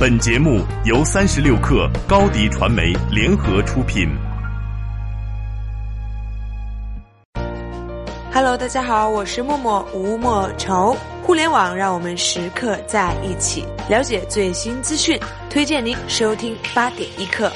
[0.00, 4.08] 本节目由三十六克高低传媒联合出品。
[8.32, 10.96] Hello，大家好，我是默默吴莫愁。
[11.22, 17.52] 互联网让我们时刻在一起，了解最新资讯，推荐您收听八点一刻。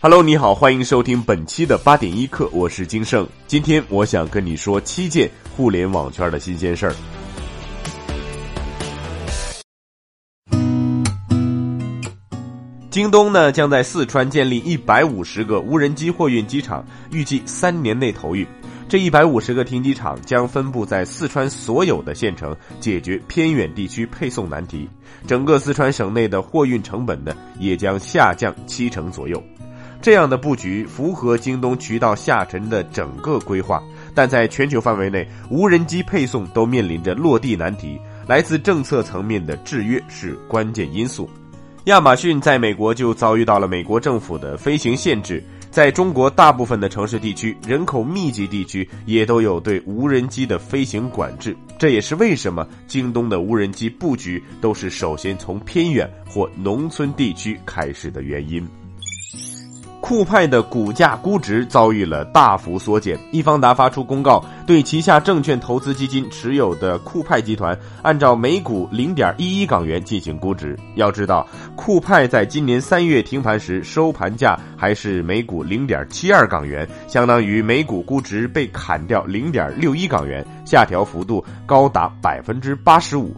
[0.00, 3.26] Hello，你好，欢迎收听本期的八点一刻，我是金盛。
[3.48, 6.94] 今天我想跟你说七件互联网圈的新鲜事儿。
[12.88, 18.46] 京东呢将在四川建立一百五十个无人机货运机场，预计三年内投运。
[18.88, 24.88] 这一百五十个停机场将分布在四川所有的县城，解决偏远地区配送难题。
[25.26, 29.42] 整个四川省内的货运成本呢也将下降七成左右。
[30.00, 33.82] 这样的布局符合京东渠道下沉的整个规划，
[34.14, 37.98] 但在全球范围内，无人机配送都面临着落地难题。
[38.26, 41.28] 来自政策层面的制约是关键因素。
[41.84, 51.56] 亚马逊在美国就遭遇到了美国政府的飞行限制，在中国大部分的城市地区、人口密集地区也都有对无人机的飞行管制。
[51.78, 58.68] 这也是为什么京东的无人机布局都是首先从偏远或农村地区开始的原因。
[60.08, 70.74] 酷派的股价估值遭遇了大幅缩减，易方达发出公告，对旗下证券投资基金持有的酷派集团按照每股零点一一港元进行估值。
[70.94, 83.36] 要知道，酷派在今年三月停盘时收盘价还是每股零点七二港元，相当于每股估值被砍掉零点六一港元，下调幅度高达百分之八十五。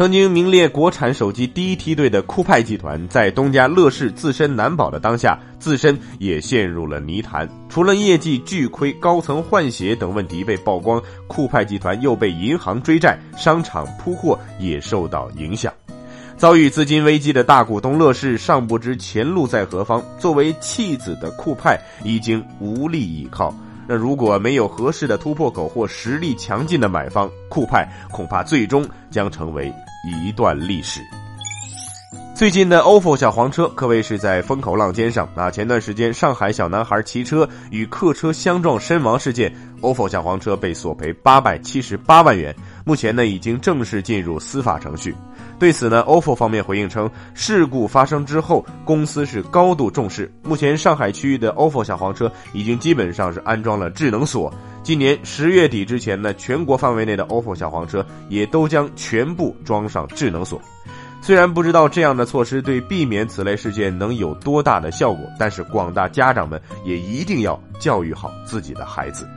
[0.00, 7.46] 曾经名列国产手机第一梯队的酷派集团，在东家乐视自身难保的当下，自身也陷入了泥潭。
[7.68, 15.70] 除了业绩巨亏、高层换血等问题被曝光，酷派集团又被银行追债、商场铺货也受到影响。
[16.38, 23.54] 遭遇资金危机的大股东乐视尚不知前路在何方，作为弃子的酷派已经无力依靠。
[23.86, 29.70] 那如果没有合适的突破口或实力强劲的买方，酷派恐怕最终将成为
[30.04, 31.00] 一段历史。
[32.34, 35.50] 最近的 ofo 小黄车可谓是在风口浪尖上啊！
[35.50, 45.14] 前段时间上海小男孩骑车与客车相撞身亡事件，ofo 小黄车被索赔八百七十八万元，目前呢已经正式进入司法程序。
[45.60, 50.32] 对此呢，ofo 方面回应称，事故发生之后，公司是高度重视。
[50.42, 54.50] 目前上海区域的 ofo 小黄车已经基本上是安装了智能锁。
[54.82, 60.58] 今年十月底之前呢，全国范围内的 ofo 小黄车也都将全部装上智能锁。
[61.20, 69.28] 虽然不知道这样的措施对避免此类事件能有多大的效果，但是广大家长们也一定要教育好自己的孩子。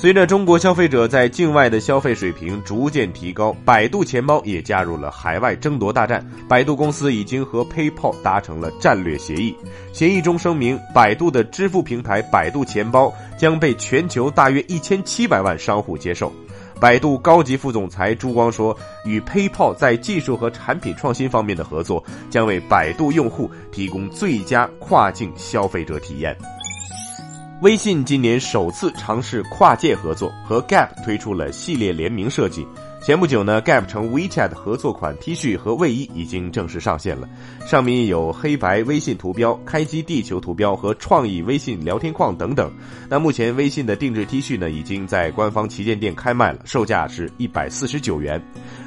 [0.00, 6.24] 随着中国消费者在境外的消费水平逐渐提高，百度钱包也加入了海外争夺大战。
[6.48, 9.52] 百度公司已经和 PayPal 达成了战略协议，
[9.92, 16.32] 协议中声明，百度的支付平台百度钱包将被全球大约一千七百万商户接受。
[16.78, 26.38] 百度高级副总裁朱光说，与 PayPal 在技术和产品创新方面的合作，将为百度用户提供最佳跨境消费者体验。
[27.60, 32.64] 微信今年首次尝试跨界合作，和 Gap 推出了系列联名设计。
[33.00, 37.26] 前不久呢，Gap 成 WeChat 合作款 T 恤和卫衣已经正式上线了，
[37.64, 42.70] 上面有黑白微信图标、开机地球图标和创意微信聊天框等等。
[43.08, 48.42] 那目前微信的定制 T 恤呢，已经在官方旗舰店开卖了，售价是一百四十九元。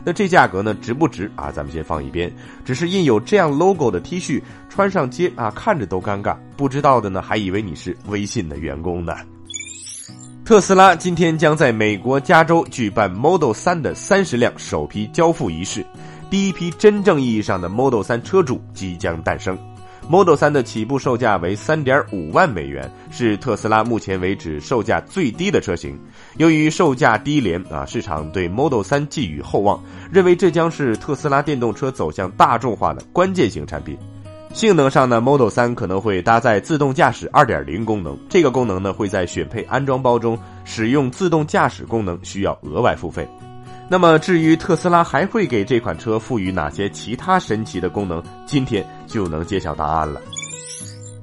[0.06, 1.50] 那这价格呢，值不值啊？
[1.50, 2.32] 咱们先放一边。
[2.64, 6.38] 只是印有这样 logo 的 T 恤穿上街啊，看着都尴尬。
[6.56, 9.16] 不知道的呢，还以为你是微信的员工呢。
[10.52, 15.86] 特斯拉今天将在美国加州举办 Model 3的三十辆首批交付仪式，
[16.30, 19.58] 第一批真正意义上的 Model 3车主即将诞生。
[20.10, 25.98] Model 3的起步售价为三点五万美元，是特斯拉目前为止售价最低的车型。
[26.36, 29.82] 由于售价低廉啊，市场对 Model 3寄予厚望，
[30.12, 33.98] 认为这将是特斯拉电动车走向大众化的关键性产品。
[34.54, 43.28] 性能上呢，Model 3可能会搭载自动驾驶2.0功能，这个功能呢会在选配安装包中使用自动驾驶功能，需要额外付费。
[43.90, 50.22] 那么至于特斯拉还会给这款车赋予哪些其他神奇的功能，今天就能揭晓答案了。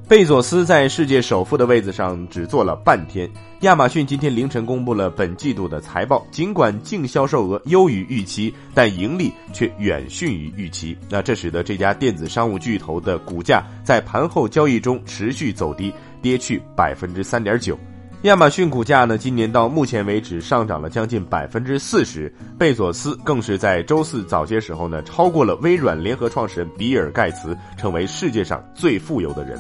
[0.09, 3.31] 贝佐斯在世界首富的位子上只坐了半天。
[3.61, 10.97] 亚马逊今天凌晨公布了本季度的财报，尽管净销售额优于预期，但盈利却远逊于预期。
[11.11, 17.79] 那这使得这家电子商务巨头的股价在盘后交易中持续走低，跌去百分之三点九。
[18.23, 22.33] 亚马逊股价呢，今年到目前为止上涨了将近百分之四十。
[22.59, 29.57] 贝佐斯更是在周四早些时候呢，超过了微软联合创始人比尔盖茨，成为世界上最富有的人。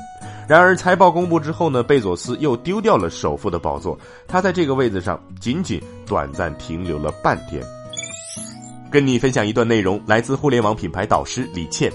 [0.48, 7.62] 然而财报公布之后呢，贝佐斯又丢掉了首富的宝座，他在这个位子上仅仅短暂停留了半天。
[8.90, 11.92] 跟你分享一段内容，来自互联网品牌导师李倩。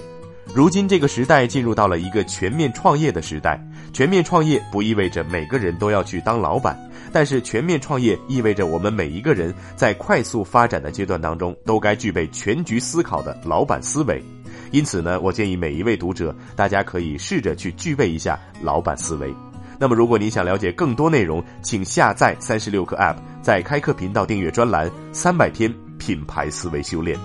[0.54, 3.60] 如今这个时代进入到了一个全面创业的时代。
[3.92, 6.76] 全面创业不意味着每个人都要去当老板，
[7.12, 14.22] 但是全面创业意味着我们每一个人在快速发展的阶段当中都该具备全局思考的老板思维。
[14.74, 19.32] 因此呢，我建议每一位读者，大家可以试着去具备一下老板思维。
[19.78, 27.16] 那么，如果你想了解更多内容，请下载三十六课 App，在开课频道订阅专栏《三百天品牌思维修炼》。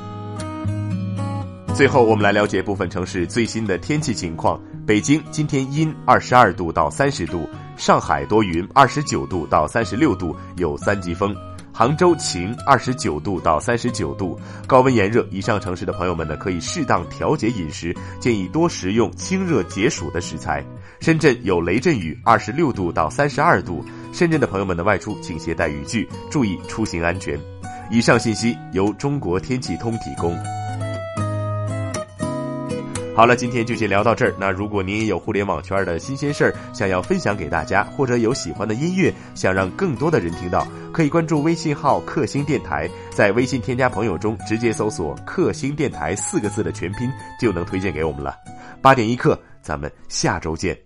[1.73, 4.61] 最后，我们来了解部分城市最新的天气情况。
[4.85, 11.33] 北京今天阴，二十二度到三十度；上海多云，二十九度到三十六度，有三级风；
[11.79, 14.37] 杭州晴，二十九度到三十九度，
[14.67, 15.25] 高温炎热。
[15.31, 20.61] 以上城市的朋友们呢，可以适当调节饮食，建议多食用清热解暑的食材。
[20.99, 23.81] 深圳有雷阵雨，二十六度到三十二度。
[24.11, 27.39] 深圳的朋友们的外出请携带雨具，注意出行安全。
[27.89, 30.37] 以上信息由中国天气通提供。
[33.19, 34.33] 好了，今天就先聊到这儿。
[34.39, 47.11] 那如果您也有互联网圈的新鲜事儿想要分享给大家，或者有喜欢的音乐想让更多的人听到，可以关注微信号“克星电台”，在微信添加朋友中直接搜索“克星电台”四个字的全拼，
[47.41, 48.33] 就能推荐给我们了。
[48.81, 50.77] 八点一刻，咱们下周见。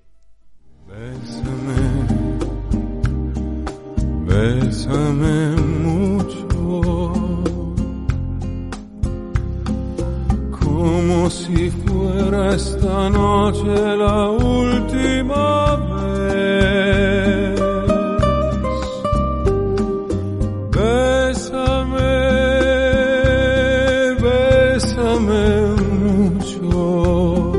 [11.33, 13.73] Si fuera esta noche
[14.05, 17.59] la última vez.
[20.75, 22.13] Bésame,
[24.21, 25.45] bésame
[26.03, 27.51] mucho,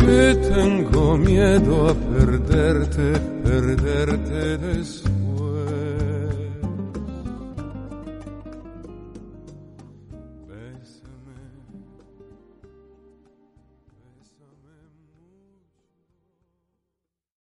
[0.00, 3.06] que tengo miedo a perderte,
[3.44, 5.29] perderte después.